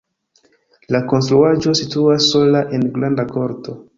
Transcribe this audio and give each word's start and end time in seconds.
La 0.95 1.01
konstruaĵo 1.11 1.75
situas 1.81 2.31
sola 2.33 2.65
en 2.79 2.91
granda 2.99 3.29
korto. 3.37 3.81